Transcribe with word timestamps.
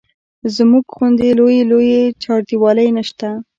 زموږ 0.55 0.85
غوندې 0.95 1.29
لویې 1.39 1.61
لویې 1.71 2.03
چاردیوالۍ 2.23 2.87
نه 2.97 3.03
شته. 3.09 3.29